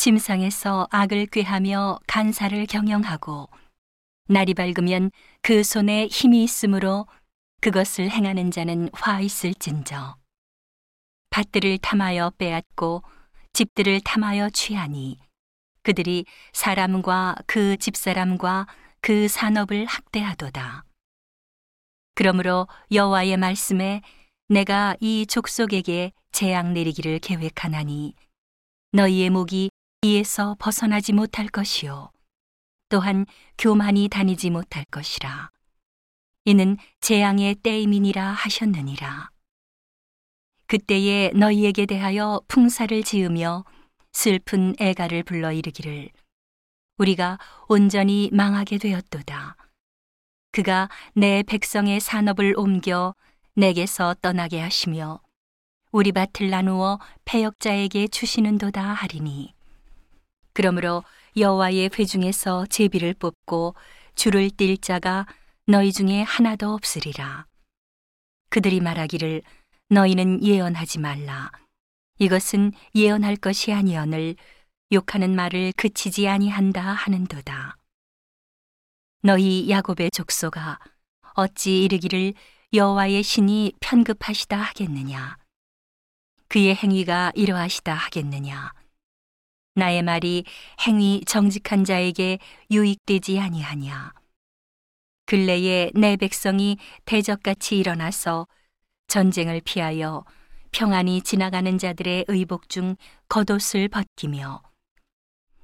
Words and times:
침상에서 0.00 0.88
악을 0.90 1.26
꾀하며 1.26 1.98
간사를 2.06 2.64
경영하고 2.64 3.50
날이 4.28 4.54
밝으면 4.54 5.10
그 5.42 5.62
손에 5.62 6.06
힘이 6.06 6.42
있으므로 6.42 7.06
그것을 7.60 8.10
행하는 8.10 8.50
자는 8.50 8.88
화 8.94 9.20
있을진저 9.20 10.16
밭들을 11.28 11.76
탐하여 11.82 12.32
빼앗고 12.38 13.02
집들을 13.52 14.00
탐하여 14.00 14.48
취하니 14.48 15.18
그들이 15.82 16.24
사람과 16.54 17.34
그 17.46 17.76
집사람과 17.76 18.68
그 19.02 19.28
산업을 19.28 19.84
학대하도다. 19.84 20.84
그러므로 22.14 22.68
여호와의 22.90 23.36
말씀에 23.36 24.00
내가 24.48 24.96
이 25.00 25.26
족속에게 25.26 26.12
재앙 26.32 26.72
내리기를 26.72 27.18
계획하나니 27.18 28.14
너희의 28.92 29.28
목이 29.28 29.68
이에서 30.02 30.56
벗어나지 30.58 31.12
못할 31.12 31.46
것이요. 31.46 32.10
또한 32.88 33.26
교만이 33.58 34.08
다니지 34.08 34.48
못할 34.48 34.84
것이라. 34.90 35.50
이는 36.46 36.78
재앙의 37.00 37.56
때임이니라 37.56 38.32
하셨느니라. 38.32 39.28
그때에 40.66 41.32
너희에게 41.34 41.84
대하여 41.84 42.40
풍사를 42.48 43.02
지으며 43.02 43.64
슬픈 44.12 44.74
애가를 44.80 45.22
불러 45.22 45.52
이르기를 45.52 46.08
우리가 46.96 47.38
온전히 47.68 48.30
망하게 48.32 48.78
되었도다. 48.78 49.56
그가 50.52 50.88
내 51.14 51.42
백성의 51.42 52.00
산업을 52.00 52.54
옮겨 52.56 53.14
내게서 53.54 54.14
떠나게 54.22 54.60
하시며 54.60 55.20
우리 55.92 56.10
밭을 56.10 56.48
나누어 56.48 56.98
패역자에게 57.26 58.08
주시는도다 58.08 58.82
하리니 58.82 59.59
그러므로 60.60 61.04
여호와의 61.38 61.88
회 61.98 62.04
중에서 62.04 62.66
제비를 62.66 63.14
뽑고 63.14 63.74
줄을 64.14 64.50
띨 64.50 64.76
자가 64.76 65.26
너희 65.66 65.90
중에 65.90 66.20
하나도 66.20 66.74
없으리라 66.74 67.46
그들이 68.50 68.80
말하기를 68.80 69.40
너희는 69.88 70.44
예언하지 70.44 70.98
말라 70.98 71.50
이것은 72.18 72.72
예언할 72.94 73.36
것이 73.36 73.72
아니언을 73.72 74.36
욕하는 74.92 75.34
말을 75.34 75.72
그치지 75.78 76.28
아니한다 76.28 76.82
하는도다. 76.82 77.78
너희 79.22 79.70
야곱의 79.70 80.10
족소가 80.10 80.78
어찌 81.36 81.84
이르기를 81.84 82.34
여호와의 82.74 83.22
신이 83.22 83.72
편급하시다 83.80 84.58
하겠느냐? 84.58 85.38
그의 86.48 86.74
행위가 86.74 87.32
이러하시다 87.34 87.94
하겠느냐? 87.94 88.74
나의 89.74 90.02
말이 90.02 90.44
행위 90.86 91.22
정직한 91.26 91.84
자에게 91.84 92.38
유익되지 92.70 93.38
아니하냐? 93.38 94.12
근래에 95.26 95.90
내 95.94 96.16
백성이 96.16 96.76
대적같이 97.04 97.78
일어나서 97.78 98.48
전쟁을 99.06 99.60
피하여 99.64 100.24
평안히 100.72 101.22
지나가는 101.22 101.78
자들의 101.78 102.24
의복 102.28 102.68
중 102.68 102.96
겉옷을 103.28 103.88
벗기며 103.88 104.62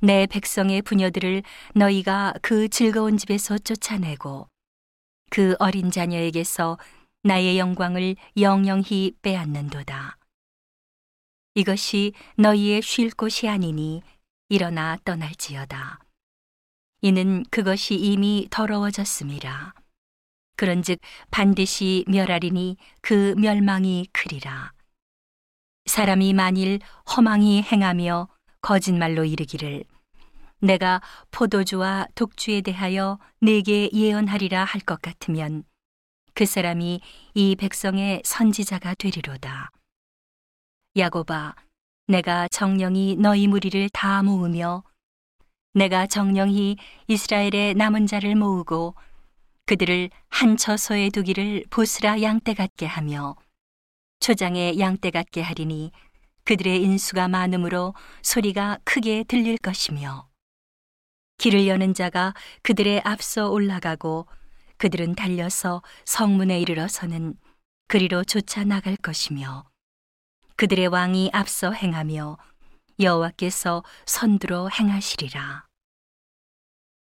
내 0.00 0.26
백성의 0.26 0.82
부녀들을 0.82 1.42
너희가 1.74 2.34
그 2.42 2.68
즐거운 2.68 3.16
집에서 3.16 3.56
쫓아내고 3.56 4.48
그 5.30 5.56
어린 5.58 5.90
자녀에게서 5.90 6.78
나의 7.22 7.58
영광을 7.58 8.16
영영히 8.38 9.12
빼앗는도다. 9.22 10.18
이것이 11.54 12.12
너희의 12.36 12.82
쉴 12.82 13.10
곳이 13.10 13.48
아니니 13.48 14.02
일어나 14.48 14.98
떠날지어다. 15.04 16.00
이는 17.02 17.44
그것이 17.50 17.94
이미 17.94 18.48
더러워졌음이라. 18.50 19.74
그런즉 20.56 20.98
반드시 21.30 22.04
멸하리니 22.08 22.76
그 23.00 23.34
멸망이 23.38 24.08
크리라. 24.12 24.72
사람이 25.86 26.32
만일 26.32 26.80
허망히 27.14 27.62
행하며 27.62 28.28
거짓말로 28.60 29.24
이르기를 29.24 29.84
내가 30.60 31.02
포도주와 31.30 32.06
독주에 32.14 32.62
대하여 32.62 33.18
내게 33.40 33.90
예언하리라 33.92 34.64
할 34.64 34.80
것 34.80 35.02
같으면 35.02 35.64
그 36.32 36.46
사람이 36.46 37.00
이 37.34 37.56
백성의 37.56 38.22
선지자가 38.24 38.94
되리로다. 38.94 39.70
야고바, 40.96 41.56
내가 42.06 42.46
정령이 42.46 43.16
너희 43.16 43.48
무리를 43.48 43.88
다 43.88 44.22
모으며 44.22 44.84
내가 45.72 46.06
정령이 46.06 46.76
이스라엘의 47.08 47.74
남은 47.74 48.06
자를 48.06 48.36
모으고 48.36 48.94
그들을 49.66 50.10
한 50.28 50.56
처소에 50.56 51.10
두기를 51.10 51.64
보스라 51.68 52.22
양떼 52.22 52.54
같게 52.54 52.86
하며 52.86 53.34
초장에 54.20 54.78
양떼 54.78 55.10
같게 55.10 55.42
하리니 55.42 55.90
그들의 56.44 56.80
인수가 56.84 57.26
많으므로 57.26 57.92
소리가 58.22 58.78
크게 58.84 59.24
들릴 59.24 59.58
것이며 59.58 60.28
길을 61.38 61.66
여는 61.66 61.94
자가 61.94 62.34
그들의 62.62 63.00
앞서 63.04 63.48
올라가고 63.48 64.28
그들은 64.76 65.16
달려서 65.16 65.82
성문에 66.04 66.60
이르러서는 66.60 67.34
그리로 67.88 68.22
쫓아 68.22 68.62
나갈 68.62 68.94
것이며 68.96 69.73
그들의 70.56 70.86
왕이 70.86 71.30
앞서 71.32 71.72
행하며 71.72 72.38
여호와께서 73.00 73.82
선두로 74.06 74.70
행하시리라. 74.70 75.64